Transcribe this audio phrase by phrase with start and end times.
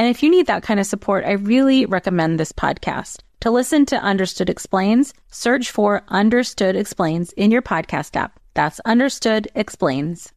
[0.00, 3.18] And if you need that kind of support, I really recommend this podcast.
[3.40, 8.40] To listen to Understood Explains, search for Understood Explains in your podcast app.
[8.54, 10.32] That's Understood Explains.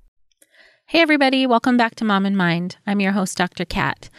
[0.86, 2.76] Hey, everybody, welcome back to Mom and Mind.
[2.86, 3.64] I'm your host, Dr.
[3.64, 4.10] Kat.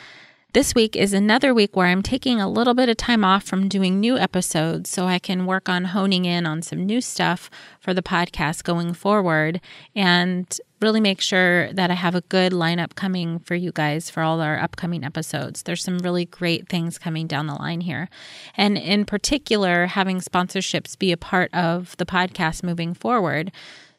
[0.55, 3.69] This week is another week where I'm taking a little bit of time off from
[3.69, 7.92] doing new episodes so I can work on honing in on some new stuff for
[7.92, 9.60] the podcast going forward
[9.97, 10.47] and
[10.80, 14.41] really make sure that I have a good lineup coming for you guys for all
[14.41, 15.64] our upcoming episodes.
[15.64, 18.08] There's some really great things coming down the line here.
[18.56, 23.50] And in particular, having sponsorships be a part of the podcast moving forward.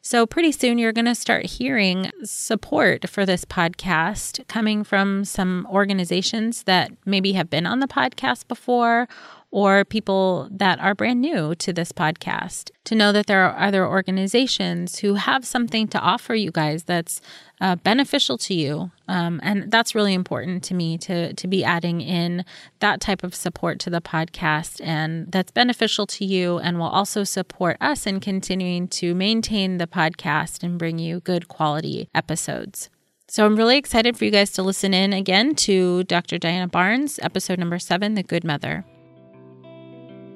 [0.08, 5.66] So, pretty soon you're going to start hearing support for this podcast coming from some
[5.68, 9.08] organizations that maybe have been on the podcast before
[9.50, 13.86] or people that are brand new to this podcast to know that there are other
[13.86, 17.20] organizations who have something to offer you guys that's
[17.60, 22.00] uh, beneficial to you um, and that's really important to me to to be adding
[22.00, 22.44] in
[22.80, 27.24] that type of support to the podcast and that's beneficial to you and will also
[27.24, 32.90] support us in continuing to maintain the podcast and bring you good quality episodes
[33.28, 36.38] so I'm really excited for you guys to listen in again to Dr.
[36.38, 38.84] Diana Barnes, episode number seven, The Good Mother.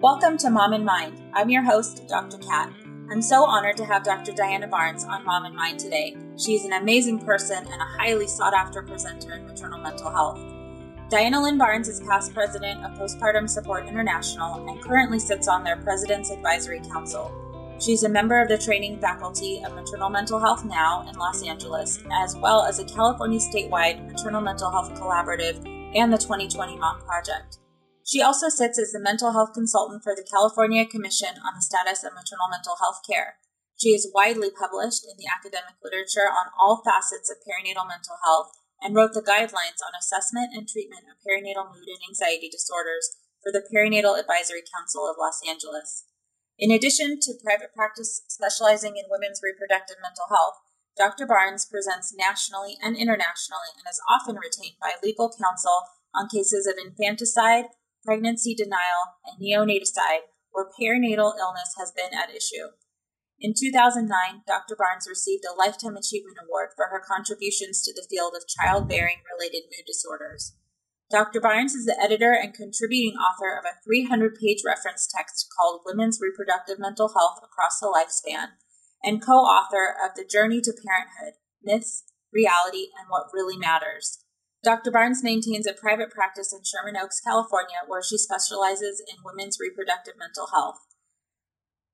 [0.03, 1.21] Welcome to Mom and Mind.
[1.35, 2.39] I'm your host, Dr.
[2.39, 2.73] Kat.
[3.11, 4.33] I'm so honored to have Dr.
[4.33, 6.17] Diana Barnes on Mom and Mind today.
[6.39, 10.41] She is an amazing person and a highly sought after presenter in maternal mental health.
[11.11, 15.77] Diana Lynn Barnes is past president of Postpartum Support International and currently sits on their
[15.77, 17.31] President's Advisory Council.
[17.79, 22.03] She's a member of the training faculty of Maternal Mental Health Now in Los Angeles,
[22.11, 25.59] as well as a California statewide maternal mental health collaborative
[25.95, 27.59] and the 2020 Mom Project.
[28.11, 32.03] She also sits as the mental health consultant for the California Commission on the Status
[32.03, 33.39] of Maternal Mental Health Care.
[33.79, 38.51] She is widely published in the academic literature on all facets of perinatal mental health
[38.83, 43.55] and wrote the guidelines on assessment and treatment of perinatal mood and anxiety disorders for
[43.55, 46.03] the Perinatal Advisory Council of Los Angeles.
[46.59, 50.59] In addition to private practice specializing in women's reproductive mental health,
[50.99, 51.31] Dr.
[51.31, 56.75] Barnes presents nationally and internationally and is often retained by legal counsel on cases of
[56.75, 57.71] infanticide,
[58.05, 62.75] pregnancy denial, and neonaticide, where perinatal illness has been at issue.
[63.41, 64.77] In 2009, Dr.
[64.77, 69.65] Barnes received a Lifetime Achievement Award for her contributions to the field of childbearing related
[69.73, 70.57] mood disorders.
[71.11, 71.41] Dr.
[71.41, 76.21] Barnes is the editor and contributing author of a 300 page reference text called Women's
[76.21, 78.61] Reproductive Mental Health Across the Lifespan,
[79.03, 84.20] and co author of The Journey to Parenthood Myths, Reality, and What Really Matters
[84.63, 84.91] Dr.
[84.91, 90.15] Barnes maintains a private practice in Sherman Oaks, California, where she specializes in women's reproductive
[90.19, 90.81] mental health.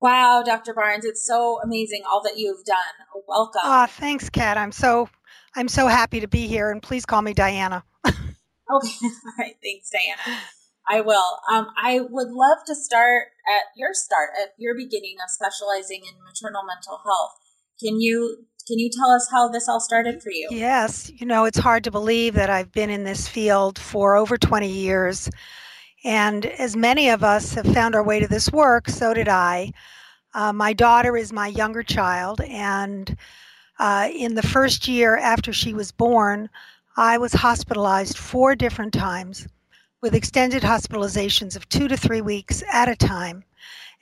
[0.01, 0.75] Wow, Dr.
[0.75, 3.23] Barnes, it's so amazing all that you've done.
[3.27, 3.63] Welcome.
[3.65, 4.59] Ah, thanks, Kat.
[4.59, 5.09] I'm so
[5.55, 7.83] I'm so happy to be here, and please call me Diana.
[8.05, 8.17] okay,
[8.71, 9.57] all right.
[9.63, 10.39] Thanks, Diana.
[10.89, 11.39] I will.
[11.51, 16.23] Um, I would love to start at your start, at your beginning of specializing in
[16.23, 17.33] maternal mental health.
[17.81, 20.49] Can you can you tell us how this all started for you?
[20.51, 21.11] Yes.
[21.15, 24.69] You know, it's hard to believe that I've been in this field for over 20
[24.69, 25.31] years.
[26.05, 29.73] And as many of us have found our way to this work, so did I.
[30.35, 32.41] Uh, my daughter is my younger child.
[32.43, 33.17] And
[33.79, 36.49] uh, in the first year after she was born,
[36.97, 39.47] I was hospitalized four different times
[40.01, 43.45] with extended hospitalizations of two to three weeks at a time.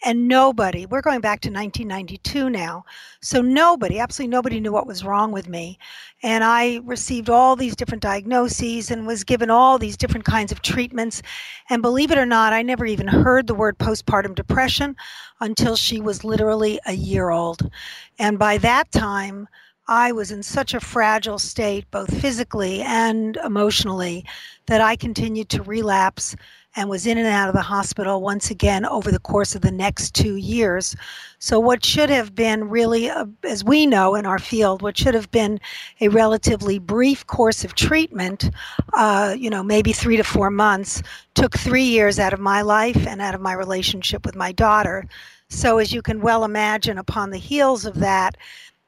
[0.07, 2.85] And nobody, we're going back to 1992 now,
[3.23, 5.79] so nobody, absolutely nobody knew what was wrong with me.
[6.23, 10.61] And I received all these different diagnoses and was given all these different kinds of
[10.61, 11.23] treatments.
[11.71, 14.95] And believe it or not, I never even heard the word postpartum depression
[15.41, 17.71] until she was literally a year old.
[18.19, 19.49] And by that time,
[19.87, 24.25] I was in such a fragile state, both physically and emotionally,
[24.67, 26.37] that I continued to relapse
[26.77, 29.71] and was in and out of the hospital once again over the course of the
[29.71, 30.97] next two years.
[31.39, 33.11] So, what should have been really,
[33.43, 35.61] as we know in our field, what should have been
[36.01, 38.51] a relatively brief course of treatment,
[38.93, 41.03] uh, you know, maybe three to four months,
[41.35, 45.07] took three years out of my life and out of my relationship with my daughter.
[45.49, 48.37] So, as you can well imagine, upon the heels of that,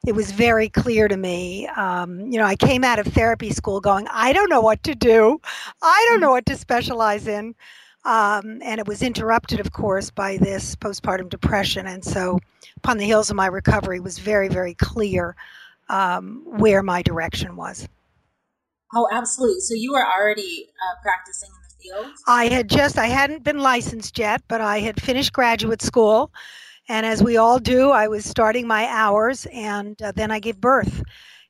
[0.07, 1.67] it was very clear to me.
[1.67, 4.95] Um, you know, I came out of therapy school going, I don't know what to
[4.95, 5.41] do.
[5.81, 7.53] I don't know what to specialize in.
[8.05, 11.87] Um, and it was interrupted, of course, by this postpartum depression.
[11.87, 12.39] And so,
[12.77, 15.35] upon the heels of my recovery, it was very, very clear
[15.89, 17.89] um, where my direction was.
[18.95, 19.59] Oh, absolutely.
[19.59, 22.15] So you were already uh, practicing in the field?
[22.27, 26.31] I had just, I hadn't been licensed yet, but I had finished graduate school.
[26.89, 30.59] And as we all do, I was starting my hours and uh, then I gave
[30.59, 31.03] birth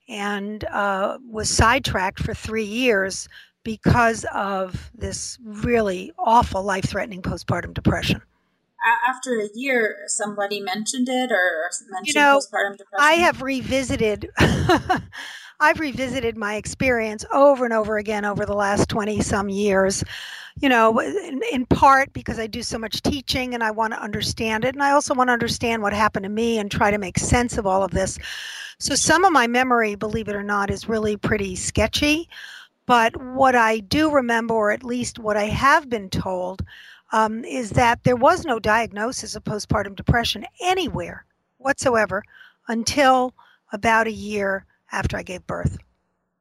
[0.09, 3.27] and uh, was sidetracked for three years
[3.63, 8.21] because of this really awful life threatening postpartum depression.
[9.07, 12.99] After a year, somebody mentioned it or mentioned you know, postpartum depression?
[12.99, 14.29] I have revisited.
[15.59, 20.03] I've revisited my experience over and over again over the last 20 some years
[20.59, 24.01] you know, in, in, part because I do so much teaching and I want to
[24.01, 24.73] understand it.
[24.73, 27.57] And I also want to understand what happened to me and try to make sense
[27.57, 28.17] of all of this.
[28.79, 32.27] So some of my memory, believe it or not, is really pretty sketchy.
[32.87, 36.63] But what I do remember, or at least what I have been told,
[37.11, 41.25] um, is that there was no diagnosis of postpartum depression anywhere
[41.57, 42.23] whatsoever
[42.67, 43.33] until
[43.71, 45.77] about a year after I gave birth.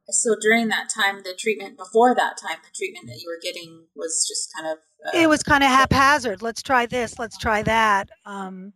[0.09, 3.85] So during that time the treatment before that time the treatment that you were getting
[3.95, 6.41] was just kind of uh, it was kind of haphazard.
[6.41, 8.73] Let's try this let's try that um,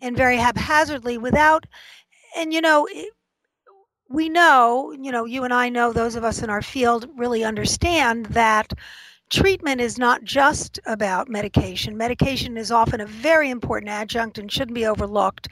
[0.00, 1.66] and very haphazardly without
[2.36, 3.12] and you know it,
[4.08, 7.44] we know you know you and i know those of us in our field really
[7.44, 8.72] understand that
[9.30, 11.96] treatment is not just about medication.
[11.96, 15.48] Medication is often a very important adjunct and shouldn't be overlooked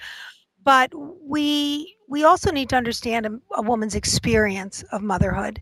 [0.62, 5.60] but we we also need to understand a, a woman's experience of motherhood.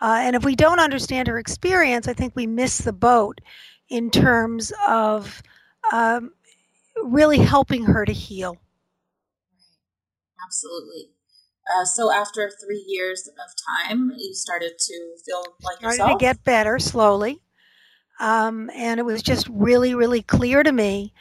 [0.00, 3.40] Uh, and if we don't understand her experience, I think we miss the boat
[3.90, 5.42] in terms of
[5.92, 6.32] um,
[7.04, 8.56] really helping her to heal.
[10.44, 11.10] Absolutely.
[11.76, 16.18] Uh, so after three years of time, you started to feel like started yourself.
[16.18, 17.40] to get better slowly,
[18.18, 21.12] um, and it was just really, really clear to me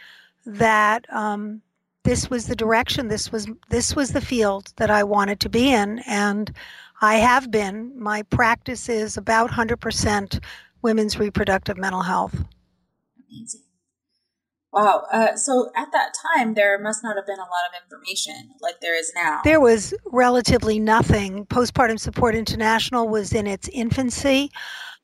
[0.45, 1.61] that um,
[2.03, 5.71] this was the direction this was this was the field that I wanted to be
[5.71, 6.51] in and
[7.01, 7.99] I have been.
[7.99, 10.43] My practice is about 100%
[10.83, 12.35] women's reproductive mental health.
[13.29, 13.61] Amazing.
[14.71, 18.51] Wow uh, so at that time there must not have been a lot of information
[18.61, 19.41] like there is now.
[19.43, 21.45] There was relatively nothing.
[21.47, 24.49] Postpartum support international was in its infancy.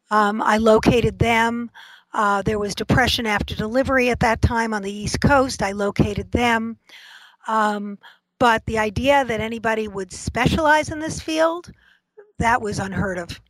[0.09, 1.69] Um, I located them
[2.13, 5.61] uh, there was depression after delivery at that time on the East Coast.
[5.61, 6.77] I located them.
[7.47, 7.97] Um,
[8.39, 11.71] but the idea that anybody would specialize in this field,
[12.39, 13.41] that was unheard of.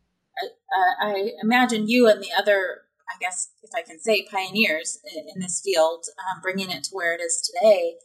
[1.02, 4.98] I, I imagine you and the other, I guess, if I can say, pioneers
[5.34, 7.96] in, this field, um, bringing it to where it is today,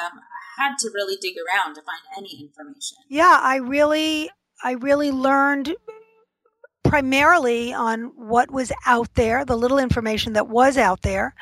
[0.00, 0.20] um,
[0.58, 2.98] had to really dig around to find any information.
[3.08, 4.28] Yeah, I really,
[4.62, 5.74] I really learned
[6.88, 11.34] primarily on what was out there, the little information that was out there,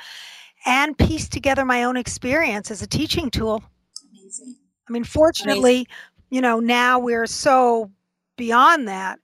[0.64, 3.62] and pieced together my own experience as a teaching tool.
[4.10, 4.56] Amazing.
[4.88, 5.86] I mean, fortunately, Amazing.
[6.30, 7.90] you know, now we're so
[8.36, 9.20] beyond that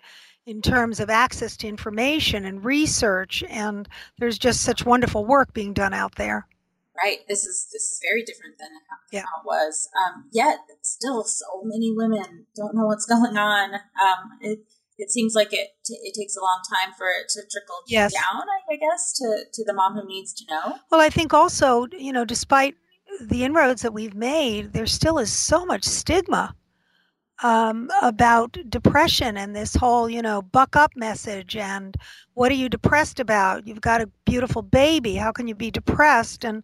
[0.47, 5.73] in terms of access to information and research and there's just such wonderful work being
[5.73, 6.49] done out there
[6.97, 9.21] right this is this is very different than how, yeah.
[9.21, 14.39] how it was um, yet still so many women don't know what's going on um,
[14.41, 14.59] it,
[15.03, 18.13] it seems like it it takes a long time for it to trickle yes.
[18.13, 20.79] down I, I guess to to the mom who needs to know.
[20.91, 22.75] Well i think also you know despite
[23.21, 26.55] the inroads that we've made there still is so much stigma
[27.43, 31.97] um, about depression and this whole you know buck up message and
[32.35, 33.67] what are you depressed about?
[33.67, 35.15] You've got a beautiful baby.
[35.17, 36.45] How can you be depressed?
[36.45, 36.63] And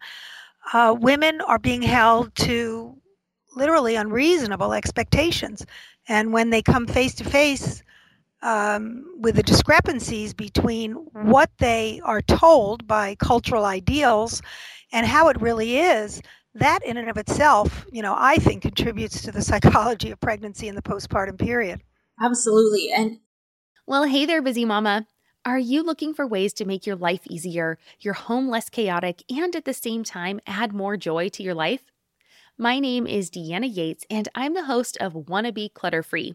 [0.73, 2.97] uh, women are being held to
[3.55, 5.67] literally unreasonable expectations.
[6.09, 7.83] And when they come face to face
[8.43, 14.43] um, with the discrepancies between what they are told by cultural ideals
[14.93, 16.23] and how it really is,
[16.55, 20.69] that in and of itself, you know, I think contributes to the psychology of pregnancy
[20.69, 21.83] and the postpartum period.
[22.21, 22.91] Absolutely.
[22.95, 23.19] And
[23.87, 25.07] well, hey there, busy mama.
[25.45, 29.55] Are you looking for ways to make your life easier, your home less chaotic, and
[29.57, 31.91] at the same time add more joy to your life?
[32.59, 36.35] My name is Deanna Yates, and I'm the host of Wanna Be Clutter Free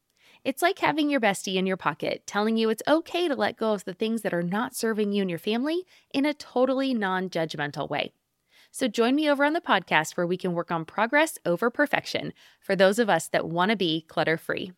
[0.43, 3.73] It's like having your bestie in your pocket telling you it's okay to let go
[3.73, 5.83] of the things that are not serving you and your family
[6.15, 8.13] in a totally non judgmental way.
[8.71, 12.33] So join me over on the podcast where we can work on progress over perfection
[12.59, 14.71] for those of us that want to be clutter free.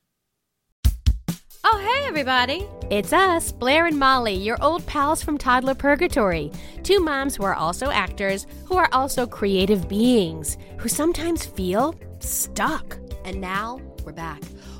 [1.65, 2.67] Oh, hey, everybody.
[2.89, 6.51] It's us, Blair and Molly, your old pals from Toddler Purgatory.
[6.83, 12.97] Two moms who are also actors, who are also creative beings, who sometimes feel stuck.
[13.23, 14.41] And now we're back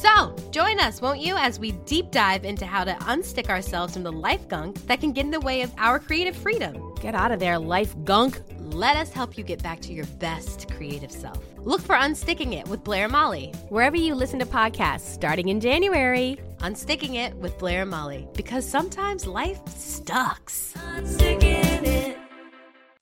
[0.00, 4.04] So, join us, won't you, as we deep dive into how to unstick ourselves from
[4.04, 6.94] the life gunk that can get in the way of our creative freedom.
[7.00, 8.40] Get out of there, life gunk.
[8.60, 11.42] Let us help you get back to your best creative self.
[11.58, 13.52] Look for Unsticking It with Blair and Molly.
[13.70, 16.38] Wherever you listen to podcasts, starting in January.
[16.58, 18.28] Unsticking It with Blair and Molly.
[18.34, 20.74] Because sometimes life sucks.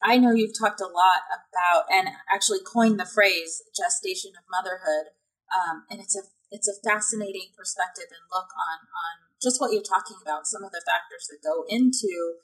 [0.03, 5.09] I know you've talked a lot about and actually coined the phrase gestation of motherhood.
[5.55, 6.23] Um, and it's a
[6.57, 10.73] it's a fascinating perspective and look on on just what you're talking about, some of
[10.73, 12.41] the factors that go into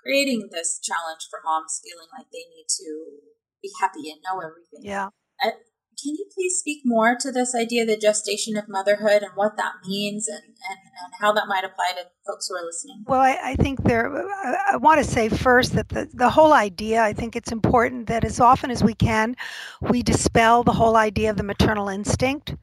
[0.00, 3.20] creating this challenge for moms feeling like they need to
[3.60, 4.80] be happy and know everything.
[4.80, 5.12] Yeah.
[5.44, 5.60] Uh,
[6.02, 9.58] can you please speak more to this idea of the gestation of motherhood and what
[9.58, 13.04] that means and, and, and how that might apply to folks who are listening?
[13.06, 16.54] Well, I, I think there, I, I want to say first that the, the whole
[16.54, 19.36] idea, I think it's important that as often as we can,
[19.82, 22.54] we dispel the whole idea of the maternal instinct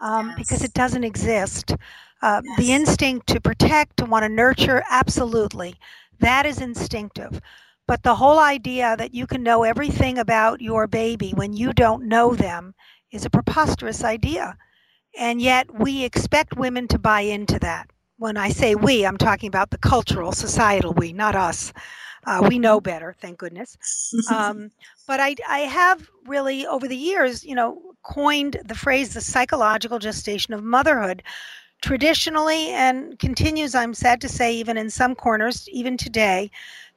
[0.00, 0.38] um, yes.
[0.38, 1.74] because it doesn't exist.
[2.22, 2.58] Uh, yes.
[2.58, 5.76] The instinct to protect, to want to nurture, absolutely.
[6.20, 7.40] That is instinctive.
[7.86, 12.08] But the whole idea that you can know everything about your baby when you don't
[12.08, 12.74] know them
[13.10, 14.56] is a preposterous idea.
[15.18, 17.90] And yet we expect women to buy into that.
[18.16, 21.72] When I say we, I'm talking about the cultural, societal we, not us.
[22.26, 23.76] Uh, we know better, thank goodness.
[24.30, 24.70] Um,
[25.06, 29.98] but I, I have really, over the years, you know, coined the phrase the psychological
[29.98, 31.22] gestation of motherhood.
[31.82, 36.50] Traditionally, and continues, I'm sad to say, even in some corners, even today,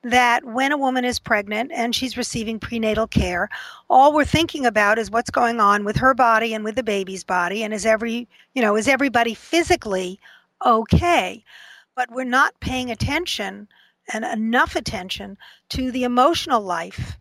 [0.03, 3.49] that when a woman is pregnant and she's receiving prenatal care,
[3.89, 7.23] all we're thinking about is what's going on with her body and with the baby's
[7.23, 10.19] body, and is every, you know, is everybody physically
[10.65, 11.43] okay?
[11.95, 13.67] But we're not paying attention
[14.13, 15.37] and enough attention
[15.69, 17.17] to the emotional life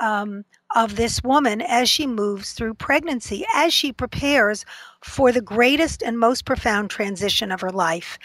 [0.00, 4.64] um, of this woman as she moves through pregnancy, as she prepares
[5.02, 8.18] for the greatest and most profound transition of her life.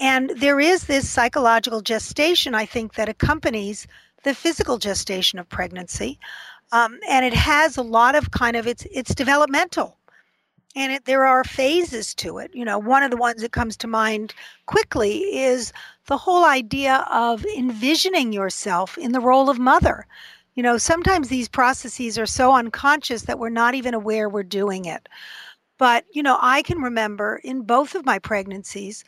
[0.00, 3.86] And there is this psychological gestation, I think, that accompanies
[4.22, 6.18] the physical gestation of pregnancy.
[6.70, 9.98] Um, and it has a lot of kind of it's it's developmental
[10.74, 13.76] and it, there are phases to it you know one of the ones that comes
[13.76, 14.34] to mind
[14.66, 15.72] quickly is
[16.06, 20.06] the whole idea of envisioning yourself in the role of mother
[20.54, 24.84] you know, sometimes these processes are so unconscious that we're not even aware we're doing
[24.84, 25.08] it.
[25.78, 29.04] But, you know, I can remember in both of my pregnancies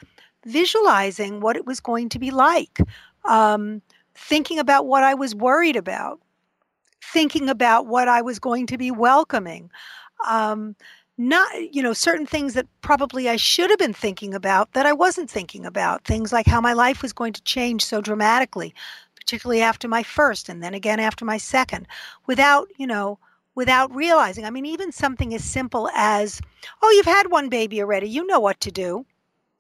[0.47, 2.79] visualizing what it was going to be like,
[3.25, 3.83] um,
[4.15, 6.21] thinking about what I was worried about,
[7.03, 9.71] thinking about what I was going to be welcoming.
[10.27, 10.75] Um,
[11.17, 14.93] not you know certain things that probably I should have been thinking about that I
[14.93, 18.75] wasn't thinking about things like how my life was going to change so dramatically
[19.25, 21.87] particularly after my first and then again after my second,
[22.27, 23.19] without, you know,
[23.55, 24.45] without realizing.
[24.45, 26.41] I mean, even something as simple as,
[26.83, 29.07] oh, you've had one baby already, you know what to do.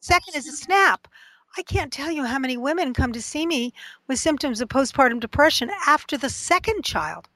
[0.01, 1.09] Second is a snap.
[1.57, 3.73] I can't tell you how many women come to see me
[4.07, 7.29] with symptoms of postpartum depression after the second child.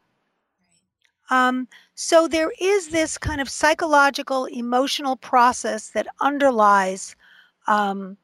[1.31, 7.15] Um, so there is this kind of psychological, emotional process that underlies
[7.67, 8.17] um,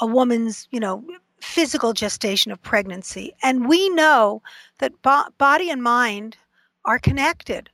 [0.00, 1.04] a woman's, you know,
[1.40, 3.32] physical gestation of pregnancy.
[3.42, 4.42] And we know
[4.78, 6.36] that bo- body and mind
[6.84, 7.70] are connected.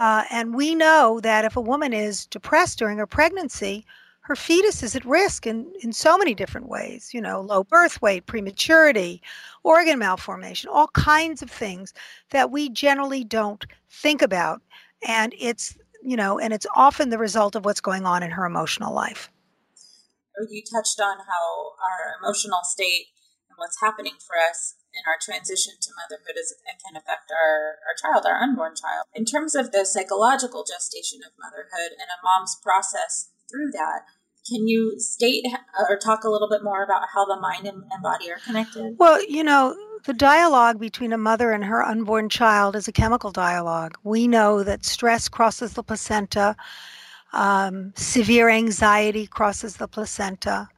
[0.00, 3.84] Uh, and we know that if a woman is depressed during her pregnancy,
[4.24, 8.00] her fetus is at risk in, in so many different ways, you know, low birth
[8.00, 9.20] weight, prematurity,
[9.64, 11.92] organ malformation, all kinds of things
[12.30, 14.62] that we generally don't think about.
[15.06, 18.46] And it's, you know, and it's often the result of what's going on in her
[18.46, 19.30] emotional life.
[20.50, 23.14] You touched on how our emotional state
[23.48, 27.96] and what's happening for us in our transition to motherhood is, can affect our, our
[27.98, 29.06] child, our unborn child.
[29.14, 34.06] In terms of the psychological gestation of motherhood and a mom's process through that,
[34.48, 37.82] can you state uh, or talk a little bit more about how the mind and,
[37.90, 38.96] and body are connected?
[38.98, 39.74] Well, you know,
[40.04, 43.96] the dialogue between a mother and her unborn child is a chemical dialogue.
[44.02, 46.56] We know that stress crosses the placenta,
[47.34, 50.68] um, severe anxiety crosses the placenta,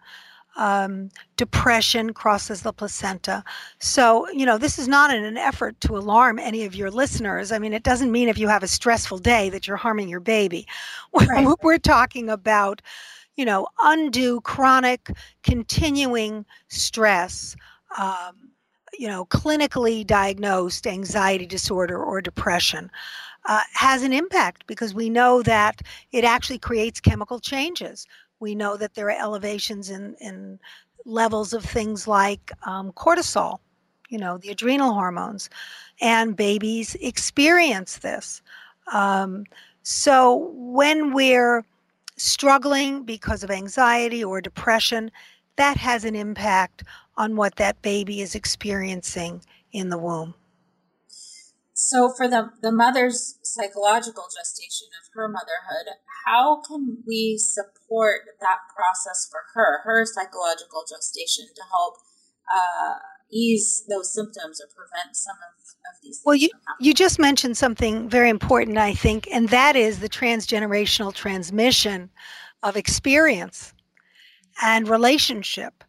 [0.56, 3.44] um, depression crosses the placenta.
[3.78, 7.52] So, you know, this is not in an effort to alarm any of your listeners.
[7.52, 10.20] I mean, it doesn't mean if you have a stressful day that you're harming your
[10.20, 10.66] baby.
[11.28, 11.46] Right.
[11.62, 12.82] We're talking about,
[13.36, 15.10] you know, undue, chronic,
[15.42, 17.56] continuing stress.
[17.98, 18.50] Um,
[18.98, 22.90] you know, clinically diagnosed anxiety disorder or depression
[23.46, 28.06] uh, has an impact because we know that it actually creates chemical changes.
[28.40, 30.58] We know that there are elevations in, in
[31.04, 33.58] levels of things like um, cortisol,
[34.08, 35.48] you know, the adrenal hormones,
[36.00, 38.42] and babies experience this.
[38.92, 39.44] Um,
[39.82, 41.64] so when we're
[42.16, 45.10] struggling because of anxiety or depression,
[45.56, 46.82] that has an impact
[47.16, 49.40] on what that baby is experiencing
[49.72, 50.34] in the womb.
[51.78, 58.58] So, for the, the mother's psychological gestation of her motherhood, how can we support that
[58.74, 61.96] process for her, her psychological gestation, to help
[62.52, 62.94] uh,
[63.30, 65.60] ease those symptoms or prevent some of,
[65.92, 69.98] of these well you you just mentioned something very important i think and that is
[69.98, 72.08] the transgenerational transmission
[72.62, 73.74] of experience
[74.62, 75.84] and relationship.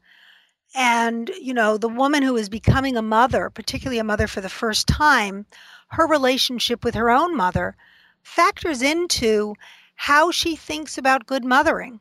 [0.75, 4.49] And you know the woman who is becoming a mother particularly a mother for the
[4.49, 5.45] first time
[5.87, 7.75] her relationship with her own mother
[8.23, 9.55] factors into
[9.95, 11.99] how she thinks about good mothering.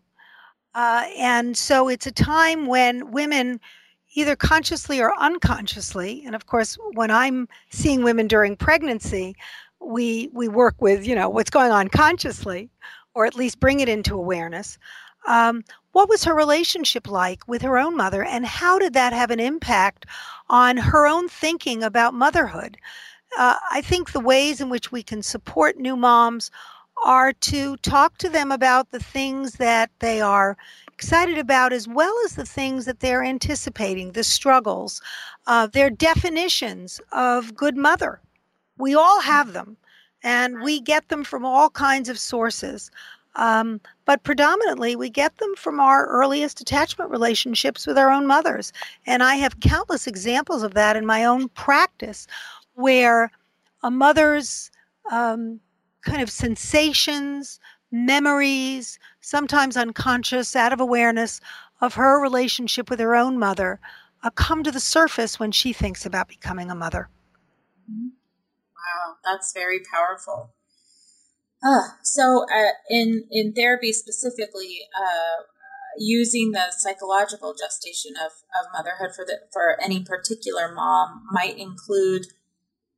[0.75, 3.59] Uh, and so it's a time when women,
[4.15, 9.35] either consciously or unconsciously, and of course, when I'm seeing women during pregnancy,
[9.81, 12.71] we we work with you know what's going on consciously,
[13.15, 14.79] or at least bring it into awareness.
[15.27, 19.31] Um, what was her relationship like with her own mother, and how did that have
[19.31, 20.05] an impact
[20.51, 22.77] on her own thinking about motherhood?
[23.37, 26.51] Uh, I think the ways in which we can support new moms
[27.05, 30.57] are to talk to them about the things that they are
[30.93, 35.03] excited about as well as the things that they're anticipating, the struggles,
[35.47, 38.19] uh, their definitions of good mother.
[38.79, 39.77] We all have them,
[40.23, 42.91] and we get them from all kinds of sources.
[43.35, 48.73] Um, but predominantly, we get them from our earliest attachment relationships with our own mothers.
[49.07, 52.27] And I have countless examples of that in my own practice
[52.77, 53.31] where
[53.83, 54.71] a mother's
[55.11, 55.61] um,
[56.03, 57.59] kind of sensations,
[57.91, 61.41] memories, sometimes unconscious, out of awareness
[61.81, 63.81] of her relationship with her own mother
[64.23, 67.09] uh, come to the surface when she thinks about becoming a mother.
[67.91, 68.09] Mm-hmm.
[68.75, 70.53] Wow, that's very powerful.
[71.65, 75.43] Uh, so, uh, in in therapy specifically, uh,
[75.99, 82.27] using the psychological gestation of, of motherhood for the for any particular mom might include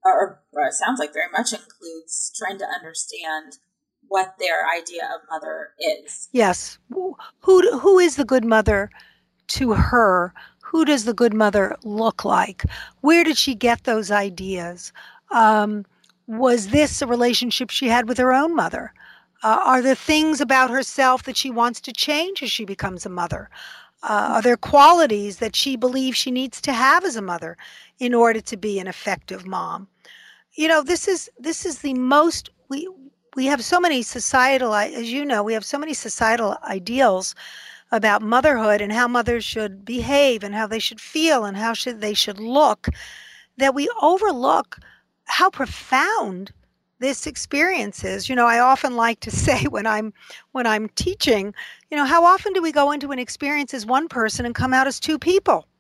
[0.05, 3.59] or, or sounds like very much includes trying to understand
[4.09, 6.29] what their idea of mother is.
[6.33, 6.79] Yes.
[6.91, 8.91] Who who is the good mother
[9.49, 10.33] to her?
[10.63, 12.65] Who does the good mother look like?
[13.01, 14.93] Where did she get those ideas?
[15.31, 15.85] Um,
[16.27, 18.93] was this a relationship she had with her own mother?
[19.43, 23.11] Uh, are there things about herself that she wants to change as she becomes a
[23.11, 23.49] mother?
[24.03, 27.57] Uh, are there qualities that she believes she needs to have as a mother
[27.99, 29.89] in order to be an effective mom?
[30.53, 32.89] You know, this is this is the most we
[33.37, 37.35] we have so many societal as you know, we have so many societal ideals
[37.91, 42.01] about motherhood and how mothers should behave and how they should feel and how should
[42.01, 42.89] they should look
[43.57, 44.79] that we overlook
[45.25, 46.53] how profound
[46.99, 48.29] this experience is.
[48.29, 50.13] You know, I often like to say when I'm
[50.53, 51.55] when I'm teaching,
[51.91, 54.73] you know, how often do we go into an experience as one person and come
[54.73, 55.67] out as two people?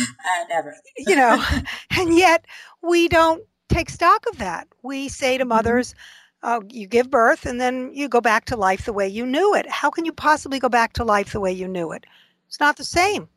[0.00, 0.76] Uh, never.
[0.96, 1.44] you know,
[1.98, 2.44] and yet
[2.82, 4.68] we don't take stock of that.
[4.82, 5.48] We say to mm-hmm.
[5.48, 5.94] mothers,
[6.42, 9.54] uh, you give birth and then you go back to life the way you knew
[9.54, 9.68] it.
[9.68, 12.06] How can you possibly go back to life the way you knew it?
[12.46, 13.28] It's not the same.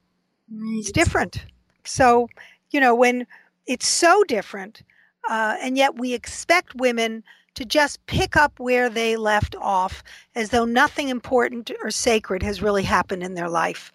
[0.52, 0.78] Right.
[0.80, 1.46] It's different.
[1.84, 2.30] So,
[2.70, 3.26] you know, when
[3.66, 4.84] it's so different,
[5.30, 7.24] uh, and yet we expect women
[7.56, 10.04] to just pick up where they left off
[10.36, 13.92] as though nothing important or sacred has really happened in their life.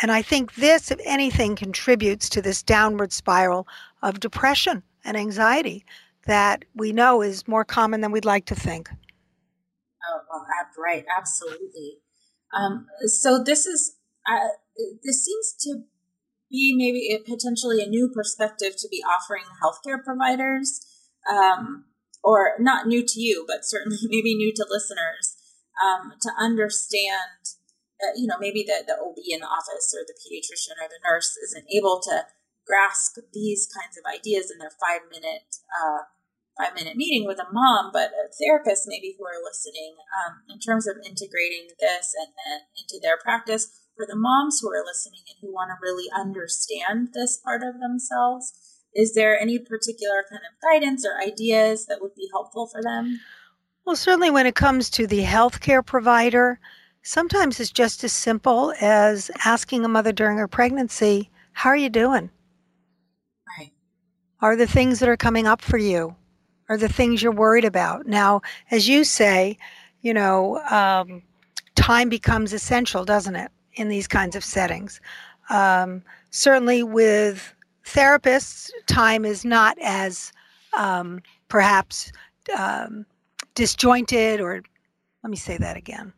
[0.00, 3.66] And I think this, if anything, contributes to this downward spiral
[4.02, 5.84] of depression and anxiety
[6.26, 8.90] that we know is more common than we'd like to think.
[10.08, 10.46] Oh, well,
[10.78, 11.98] right, absolutely.
[12.54, 13.96] Um, so this is
[14.28, 14.48] uh,
[15.04, 15.82] this seems to
[16.52, 20.84] be maybe a, potentially a new perspective to be offering healthcare providers,
[21.28, 21.86] um,
[22.22, 25.34] or not new to you, but certainly maybe new to listeners
[25.82, 27.58] um, to understand.
[28.02, 30.98] Uh, you know, maybe the, the OB in the office or the pediatrician or the
[31.06, 32.26] nurse isn't able to
[32.66, 36.02] grasp these kinds of ideas in their five minute uh,
[36.58, 40.58] five minute meeting with a mom, but a therapist maybe who are listening um, in
[40.58, 45.22] terms of integrating this and, and into their practice for the moms who are listening
[45.28, 48.52] and who want to really understand this part of themselves.
[48.94, 53.20] Is there any particular kind of guidance or ideas that would be helpful for them?
[53.84, 56.60] Well, certainly when it comes to the healthcare provider,
[57.02, 61.90] sometimes it's just as simple as asking a mother during her pregnancy, How are you
[61.90, 62.30] doing?
[63.58, 63.72] Right.
[64.40, 66.14] Are the things that are coming up for you?
[66.68, 68.06] Are the things you're worried about?
[68.06, 69.58] Now, as you say,
[70.00, 71.22] you know, um,
[71.74, 75.00] time becomes essential, doesn't it, in these kinds of settings?
[75.50, 77.54] Um, certainly with
[77.84, 80.32] therapists, time is not as
[80.76, 82.12] um, perhaps
[82.56, 83.04] um,
[83.54, 84.62] disjointed, or
[85.22, 86.12] let me say that again.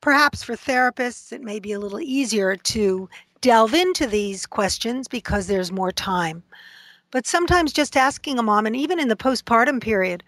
[0.00, 3.08] Perhaps for therapists, it may be a little easier to
[3.40, 6.42] delve into these questions because there's more time.
[7.10, 10.22] But sometimes just asking a mom, and even in the postpartum period,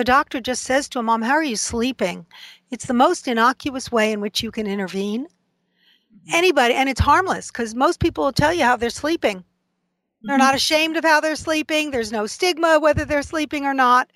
[0.00, 2.24] if a doctor just says to a mom, How are you sleeping?
[2.70, 5.26] It's the most innocuous way in which you can intervene.
[5.26, 6.34] Mm-hmm.
[6.34, 9.40] Anybody, and it's harmless because most people will tell you how they're sleeping.
[9.40, 10.28] Mm-hmm.
[10.28, 11.90] They're not ashamed of how they're sleeping.
[11.90, 14.10] There's no stigma whether they're sleeping or not.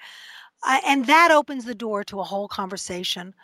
[0.67, 3.35] Uh, and that opens the door to a whole conversation.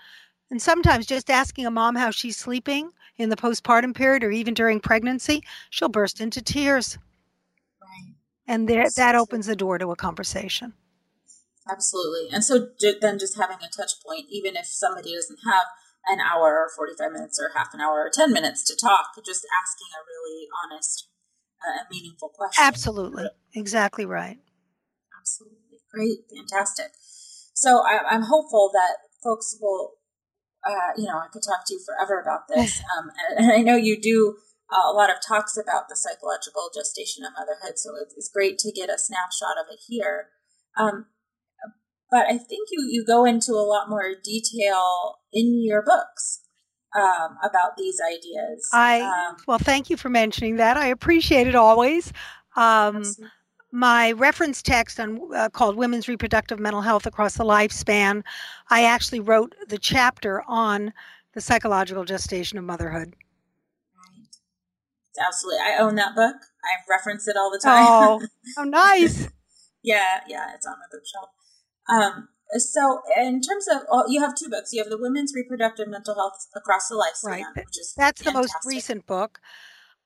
[0.50, 4.54] And sometimes just asking a mom how she's sleeping in the postpartum period or even
[4.54, 6.96] during pregnancy, she'll burst into tears.
[7.82, 8.14] Right.
[8.46, 10.72] And there, that opens the door to a conversation.
[11.70, 12.28] Absolutely.
[12.32, 12.68] And so
[13.00, 15.64] then just having a touch point, even if somebody doesn't have
[16.06, 19.46] an hour or 45 minutes or half an hour or 10 minutes to talk, just
[19.62, 21.08] asking a really honest,
[21.62, 22.64] uh, meaningful question.
[22.64, 23.24] Absolutely.
[23.54, 24.38] Exactly right.
[25.18, 25.78] Absolutely.
[25.92, 26.18] Great.
[26.34, 26.92] Fantastic.
[27.52, 29.92] So I, am hopeful that folks will,
[30.66, 32.80] uh, you know, I could talk to you forever about this.
[32.96, 34.36] Um, and, and, I know you do
[34.72, 38.58] uh, a lot of talks about the psychological gestation of motherhood, so it's, it's great
[38.60, 40.28] to get a snapshot of it here.
[40.78, 41.06] Um,
[42.10, 46.40] but I think you, you go into a lot more detail in your books
[46.96, 48.68] um, about these ideas.
[48.72, 50.76] I um, well, thank you for mentioning that.
[50.76, 52.12] I appreciate it always.
[52.56, 53.04] Um,
[53.72, 58.22] my reference text on uh, called Women's Reproductive Mental Health Across the Lifespan,
[58.68, 60.92] I actually wrote the chapter on
[61.34, 63.14] the psychological gestation of motherhood.
[63.94, 65.24] Right.
[65.24, 65.60] Absolutely.
[65.60, 66.34] I own that book.
[66.64, 67.84] I reference it all the time.
[67.86, 68.20] Oh,
[68.58, 69.28] oh nice.
[69.82, 71.30] yeah, yeah, it's on my bookshelf.
[71.90, 74.72] Um, so, in terms of, well, you have two books.
[74.72, 77.44] You have the Women's Reproductive Mental Health Across the Lifespan, right.
[77.54, 78.24] which is that's fantastic.
[78.24, 79.40] the most recent book.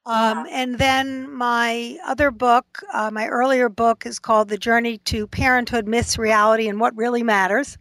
[0.07, 0.63] Um, yeah.
[0.63, 5.87] And then my other book, uh, my earlier book, is called The Journey to Parenthood
[5.87, 7.79] Myths, Reality, and What Really Matters.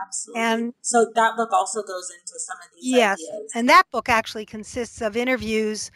[0.00, 0.42] Absolutely.
[0.42, 3.52] And so that book also goes into some of these yes, ideas.
[3.54, 5.90] and that book actually consists of interviews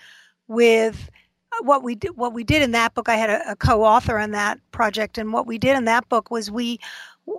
[0.49, 1.11] with
[1.63, 2.17] what we did.
[2.17, 5.33] What we did in that book, I had a, a co-author on that project, and
[5.33, 6.79] what we did in that book was we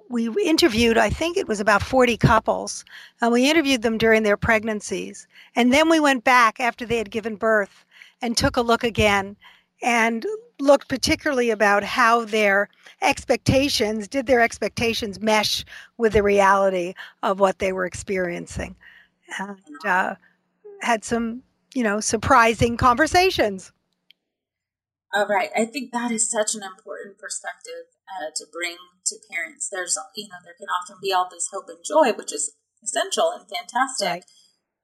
[0.10, 2.86] we interviewed, I think it was about 40 couples,
[3.20, 5.28] and we interviewed them during their pregnancies.
[5.56, 7.84] And then we went back after they had given birth
[8.22, 9.36] and took a look again
[9.82, 10.26] and
[10.60, 12.70] looked particularly about how their
[13.02, 15.66] expectations did their expectations mesh
[15.98, 16.94] with the reality
[17.24, 18.76] of what they were experiencing
[19.40, 20.16] and uh,
[20.82, 21.42] had some
[21.74, 23.72] you know surprising conversations
[25.14, 29.70] all right i think that is such an important perspective uh, to bring to parents.
[29.70, 33.32] There's, you know, there can often be all this hope and joy, which is essential
[33.32, 34.08] and fantastic.
[34.08, 34.26] Right.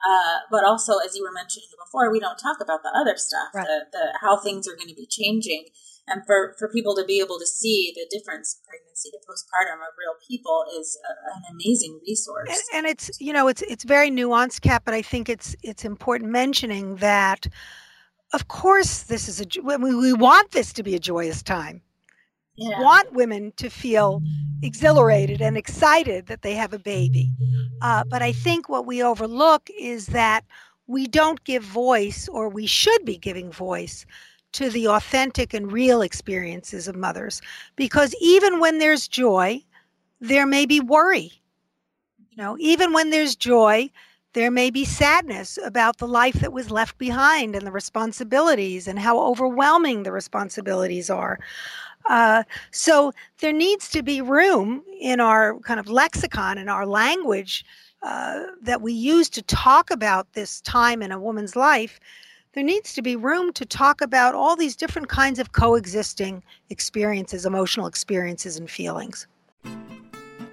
[0.05, 3.49] Uh, but also, as you were mentioning before, we don't talk about the other stuff,
[3.55, 3.65] right.
[3.65, 5.65] the, the how things are going to be changing,
[6.07, 9.97] and for for people to be able to see the difference pregnancy to postpartum of
[9.97, 12.61] real people is a, an amazing resource.
[12.71, 15.83] And, and it's you know it's it's very nuanced, Kat, but I think it's it's
[15.83, 17.47] important mentioning that.
[18.33, 21.81] Of course, this is a we, we want this to be a joyous time
[22.57, 22.81] yeah.
[22.81, 24.21] want women to feel
[24.61, 27.31] exhilarated and excited that they have a baby.
[27.81, 30.43] Uh, but I think what we overlook is that
[30.87, 34.05] we don't give voice, or we should be giving voice,
[34.53, 37.41] to the authentic and real experiences of mothers.
[37.75, 39.61] Because even when there's joy,
[40.19, 41.31] there may be worry.
[42.29, 43.91] You know, even when there's joy,
[44.37, 48.99] there may be sadness about the life that was left behind and the responsibilities and
[48.99, 51.39] how overwhelming the responsibilities are.
[52.07, 57.65] Uh, so there needs to be room in our kind of lexicon, in our language,
[58.03, 61.99] uh, that we use to talk about this time in a woman's life,
[62.53, 67.43] there needs to be room to talk about all these different kinds of coexisting experiences,
[67.43, 69.25] emotional experiences, and feelings.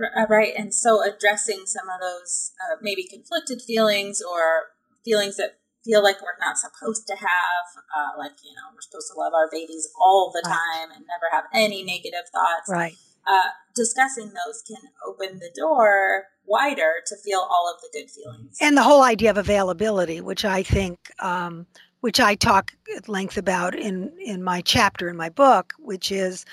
[0.00, 4.70] Uh, right and so addressing some of those uh, maybe conflicted feelings or
[5.04, 9.10] feelings that feel like we're not supposed to have uh, like you know we're supposed
[9.12, 12.68] to love our babies all the time and never have any negative thoughts.
[12.68, 12.94] Right.
[13.26, 18.56] Uh, discussing those can open the door wider to feel all of the good feelings.
[18.60, 21.66] And the whole idea of availability which i think um,
[22.00, 26.44] which i talk at length about in in my chapter in my book which is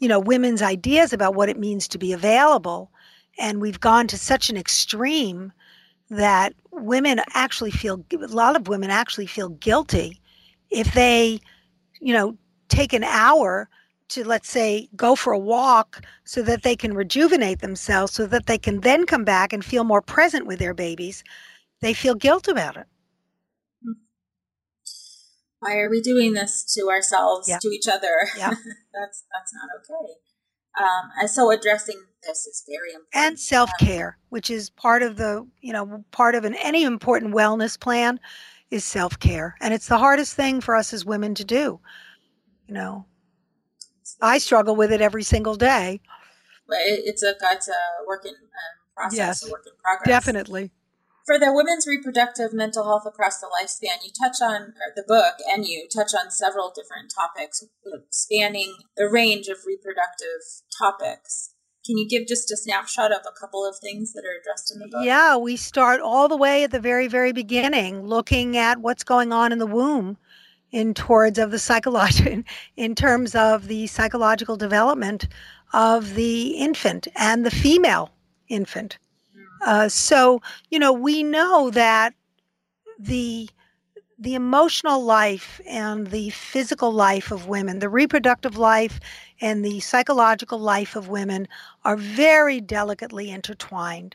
[0.00, 2.90] you know, women's ideas about what it means to be available.
[3.38, 5.52] And we've gone to such an extreme
[6.10, 10.20] that women actually feel, a lot of women actually feel guilty
[10.70, 11.40] if they,
[12.00, 12.36] you know,
[12.68, 13.68] take an hour
[14.08, 18.46] to, let's say, go for a walk so that they can rejuvenate themselves, so that
[18.46, 21.24] they can then come back and feel more present with their babies.
[21.80, 22.86] They feel guilt about it
[25.64, 27.58] why are we doing this to ourselves, yeah.
[27.58, 28.12] to each other?
[28.36, 28.50] Yeah.
[28.92, 30.12] that's that's not okay.
[30.76, 33.14] Um, and so addressing this is very important.
[33.14, 37.34] And self care, which is part of the you know part of an any important
[37.34, 38.20] wellness plan,
[38.70, 41.80] is self care, and it's the hardest thing for us as women to do.
[42.66, 43.06] You know,
[44.20, 46.00] I struggle with it every single day.
[46.68, 50.08] But it, it's a it's a work in um, process, yes, a work in progress.
[50.08, 50.72] Definitely
[51.24, 55.66] for the women's reproductive mental health across the lifespan, you touch on the book and
[55.66, 57.64] you touch on several different topics
[58.10, 60.42] spanning the range of reproductive
[60.78, 61.54] topics.
[61.86, 64.80] Can you give just a snapshot of a couple of things that are addressed in
[64.80, 65.04] the book?
[65.04, 69.32] Yeah, we start all the way at the very, very beginning, looking at what's going
[69.32, 70.16] on in the womb
[70.70, 72.42] in towards of the psychological
[72.76, 75.28] in terms of the psychological development
[75.72, 78.10] of the infant and the female
[78.48, 78.98] infant
[79.64, 82.14] uh, so, you know, we know that
[82.98, 83.48] the
[84.18, 89.00] the emotional life and the physical life of women, the reproductive life
[89.40, 91.48] and the psychological life of women
[91.84, 94.14] are very delicately intertwined.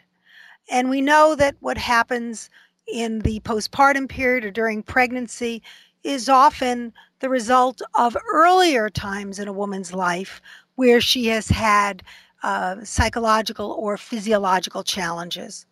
[0.70, 2.50] And we know that what happens
[2.88, 5.62] in the postpartum period or during pregnancy
[6.04, 10.42] is often the result of earlier times in a woman's life
[10.76, 12.04] where she has had
[12.44, 15.66] uh, psychological or physiological challenges.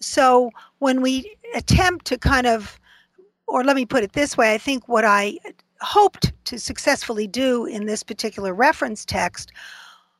[0.00, 2.78] So when we attempt to kind of,
[3.46, 5.38] or let me put it this way, I think what I
[5.80, 9.52] hoped to successfully do in this particular reference text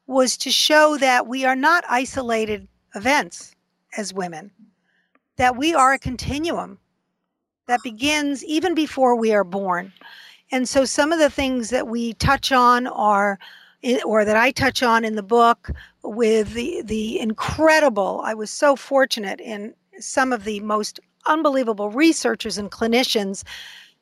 [0.06, 3.54] was to show that we are not isolated events
[3.96, 4.50] as women,
[5.36, 6.78] that we are a continuum
[7.66, 9.92] that begins even before we are born.
[10.52, 13.38] And so some of the things that we touch on are
[14.04, 15.70] or that I touch on in the book
[16.02, 22.58] with the the incredible I was so fortunate in some of the most unbelievable researchers
[22.58, 23.44] and clinicians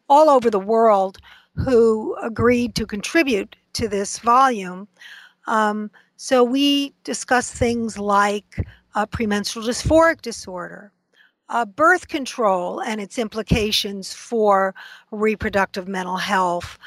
[0.09, 1.19] all over the world
[1.57, 4.89] who agreed to contribute to this volume.
[5.47, 10.93] Um, so we discuss things like uh, premenstrual dysphoric disorder,
[11.49, 14.75] uh, birth control and its implications for
[15.11, 16.79] reproductive mental health.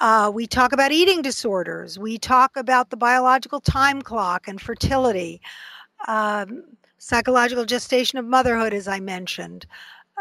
[0.00, 1.98] Uh, we talk about eating disorders.
[1.98, 5.42] We talk about the biological time clock and fertility,
[6.08, 6.64] um,
[6.96, 9.66] psychological gestation of motherhood, as I mentioned,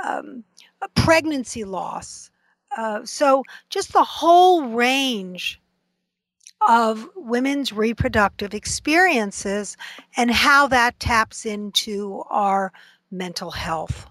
[0.06, 0.44] um,
[0.96, 2.30] pregnancy loss.
[2.78, 5.62] Uh, so, just the whole range
[6.68, 9.78] of women's reproductive experiences
[10.18, 12.74] and how that taps into our
[13.12, 14.08] mental health.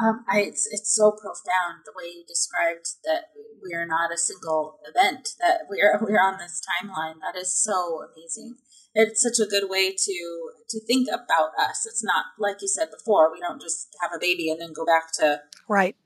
[0.00, 3.30] Um, I, it's it's so profound the way you described that
[3.62, 7.16] we are not a single event that we are we're on this timeline.
[7.20, 8.56] That is so amazing.
[8.94, 11.86] It's such a good way to to think about us.
[11.86, 13.32] It's not like you said before.
[13.32, 15.96] We don't just have a baby and then go back to right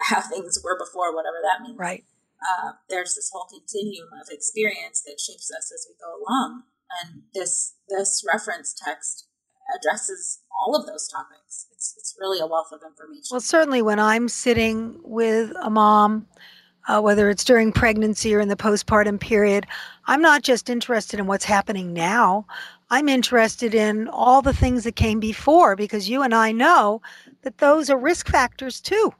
[0.00, 1.78] how things were before, whatever that means.
[1.78, 2.04] Right.
[2.38, 6.62] Uh, there's this whole continuum of experience that shapes us as we go along,
[7.02, 9.27] and this this reference text
[9.76, 11.66] addresses all of those topics.
[11.72, 13.28] It's, it's really a wealth of information.
[13.30, 16.26] Well, certainly when I'm sitting with a mom,
[16.88, 19.66] uh, whether it's during pregnancy or in the postpartum period,
[20.06, 22.46] I'm not just interested in what's happening now.
[22.90, 27.02] I'm interested in all the things that came before because you and I know
[27.42, 29.12] that those are risk factors too.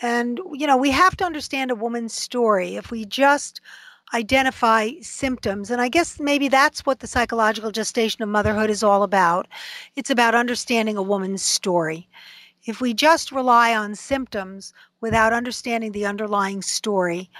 [0.00, 2.76] And, you know, we have to understand a woman's story.
[2.76, 3.60] If we just
[4.14, 5.70] identify symptoms.
[5.70, 9.48] And I guess maybe that's what the psychological gestation of motherhood is all about.
[9.96, 12.08] It's about understanding a woman's story.
[12.64, 17.30] If we just rely on symptoms without understanding the underlying story,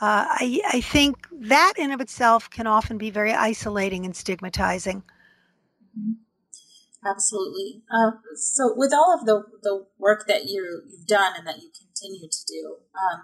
[0.00, 5.02] uh, I, I, think that in of itself can often be very isolating and stigmatizing.
[5.98, 6.12] Mm-hmm.
[7.08, 7.82] Absolutely.
[7.90, 11.70] Uh, so, with all of the, the work that you, you've done and that you
[11.70, 13.22] continue to do, um,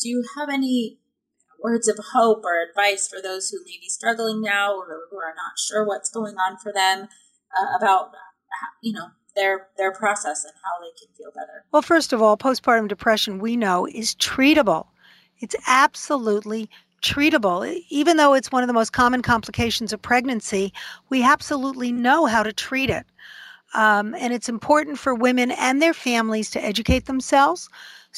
[0.00, 0.98] do you have any
[1.62, 5.34] words of hope or advice for those who may be struggling now or who are
[5.34, 7.08] not sure what's going on for them
[7.58, 8.12] uh, about
[8.82, 11.64] you know their their process and how they can feel better.
[11.72, 14.86] Well first of all postpartum depression we know is treatable.
[15.40, 16.68] It's absolutely
[17.02, 17.80] treatable.
[17.90, 20.72] Even though it's one of the most common complications of pregnancy
[21.08, 23.06] we absolutely know how to treat it.
[23.74, 27.68] Um, and it's important for women and their families to educate themselves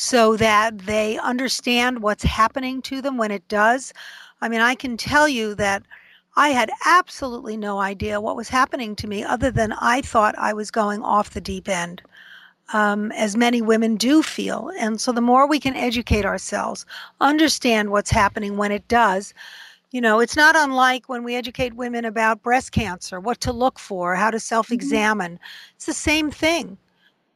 [0.00, 3.92] so that they understand what's happening to them when it does.
[4.40, 5.82] I mean, I can tell you that
[6.36, 10.54] I had absolutely no idea what was happening to me other than I thought I
[10.54, 12.00] was going off the deep end.
[12.72, 14.72] Um, as many women do feel.
[14.78, 16.86] And so the more we can educate ourselves,
[17.20, 19.34] understand what's happening when it does,
[19.90, 23.78] you know, it's not unlike when we educate women about breast cancer, what to look
[23.78, 25.32] for, how to self examine.
[25.32, 25.74] Mm-hmm.
[25.76, 26.78] It's the same thing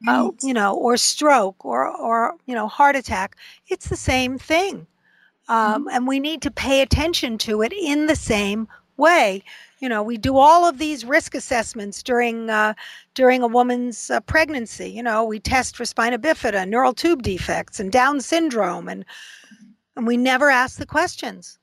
[0.07, 3.37] uh, you know, or stroke or, or, you know, heart attack.
[3.69, 4.87] It's the same thing.
[5.49, 5.89] Um, mm-hmm.
[5.97, 9.43] And we need to pay attention to it in the same way.
[9.81, 12.75] You know, we do all of these risk assessments during uh,
[13.15, 14.91] during a woman's uh, pregnancy.
[14.91, 19.05] You know, we test for spina bifida, neural tube defects, and Down syndrome, and
[19.97, 21.59] and we never ask the questions.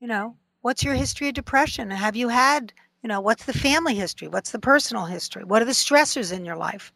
[0.00, 1.90] You know, what's your history of depression?
[1.90, 4.28] Have you had, you know, what's the family history?
[4.28, 5.44] What's the personal history?
[5.44, 6.92] What are the stressors in your life?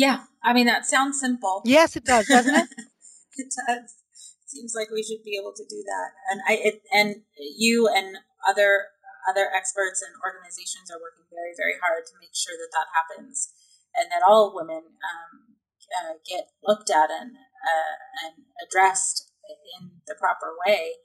[0.00, 1.60] Yeah, I mean that sounds simple.
[1.68, 2.68] Yes, it does, doesn't it?
[3.36, 4.00] it does.
[4.48, 8.16] Seems like we should be able to do that, and I it, and you and
[8.48, 8.96] other
[9.28, 13.52] other experts and organizations are working very very hard to make sure that that happens,
[13.92, 15.52] and that all women um,
[15.92, 19.28] uh, get looked at and uh, and addressed
[19.76, 20.96] in the proper way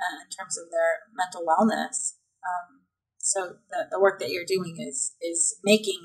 [0.00, 2.16] uh, in terms of their mental wellness.
[2.40, 2.88] Um,
[3.20, 6.00] so the, the work that you're doing is is making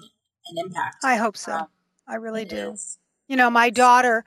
[0.52, 1.08] an impact.
[1.08, 1.54] I hope so.
[1.54, 1.68] Um,
[2.08, 2.72] I really it do.
[2.72, 3.00] Is.
[3.28, 4.26] You know, my daughter,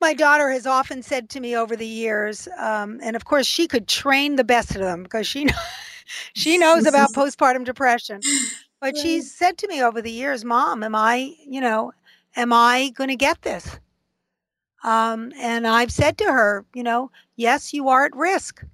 [0.00, 3.66] my daughter has often said to me over the years, um, and of course she
[3.66, 5.48] could train the best of them because she
[6.34, 8.22] she knows about postpartum depression.
[8.80, 11.92] But she's said to me over the years, "Mom, am I, you know,
[12.36, 13.78] am I going to get this?"
[14.82, 18.64] Um, and I've said to her, you know, yes, you are at risk,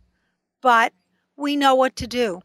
[0.62, 0.93] but
[1.36, 2.40] we know what to do.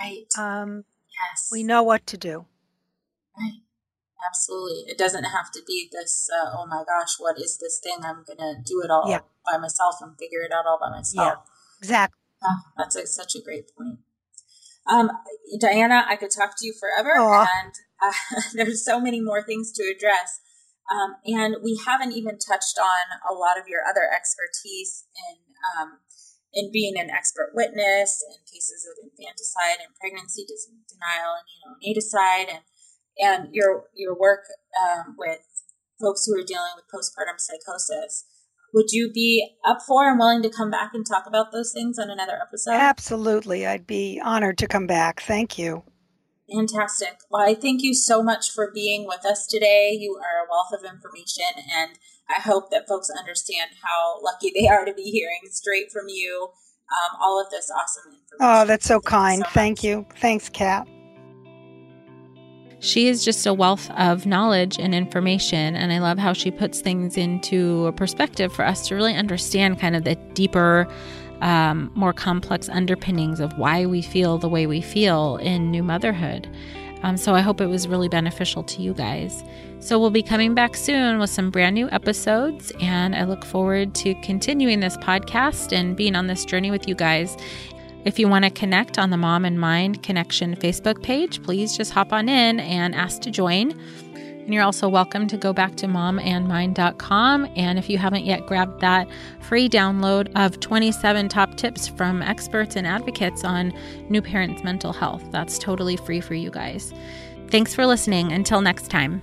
[0.00, 0.26] Right.
[0.38, 1.48] Um, yes.
[1.50, 2.46] We know what to do.
[3.36, 3.60] Right.
[4.28, 4.84] Absolutely.
[4.86, 7.98] It doesn't have to be this, uh, oh my gosh, what is this thing?
[8.02, 9.20] I'm going to do it all yeah.
[9.50, 11.38] by myself and figure it out all by myself.
[11.38, 12.18] Yeah, exactly.
[12.42, 13.98] Oh, that's a, such a great point.
[14.90, 15.10] Um,
[15.60, 17.46] Diana, I could talk to you forever, Aww.
[17.46, 17.72] and
[18.02, 18.12] uh,
[18.54, 20.40] there's so many more things to address.
[20.92, 25.40] Um, and we haven't even touched on a lot of your other expertise in
[25.80, 26.04] um,
[26.52, 30.46] in being an expert witness in cases of infanticide and pregnancy
[30.86, 32.62] denial and you know, neonaticide and
[33.18, 34.44] and your your work
[34.80, 35.40] um, with
[36.00, 38.24] folks who are dealing with postpartum psychosis.
[38.72, 41.96] Would you be up for and willing to come back and talk about those things
[41.96, 42.72] on another episode?
[42.72, 43.66] Absolutely.
[43.66, 45.22] I'd be honored to come back.
[45.22, 45.84] Thank you.
[46.52, 47.18] Fantastic.
[47.30, 49.96] Well, I thank you so much for being with us today.
[49.98, 51.92] You are a wealth of information, and
[52.28, 56.50] I hope that folks understand how lucky they are to be hearing straight from you
[56.90, 58.38] um, all of this awesome information.
[58.40, 59.38] Oh, that's so thank kind.
[59.38, 60.06] You so thank you.
[60.16, 60.86] Thanks, Kat.
[62.84, 66.82] She is just a wealth of knowledge and information, and I love how she puts
[66.82, 70.86] things into a perspective for us to really understand kind of the deeper
[71.40, 76.46] um, more complex underpinnings of why we feel the way we feel in new motherhood.
[77.02, 79.42] Um, so I hope it was really beneficial to you guys.
[79.80, 83.94] So we'll be coming back soon with some brand new episodes, and I look forward
[83.94, 87.34] to continuing this podcast and being on this journey with you guys.
[88.04, 91.92] If you want to connect on the Mom and Mind Connection Facebook page, please just
[91.92, 93.72] hop on in and ask to join.
[94.12, 97.48] And you're also welcome to go back to momandmind.com.
[97.56, 99.08] And if you haven't yet grabbed that
[99.40, 103.72] free download of 27 top tips from experts and advocates on
[104.10, 106.92] new parents' mental health, that's totally free for you guys.
[107.48, 108.32] Thanks for listening.
[108.32, 109.22] Until next time.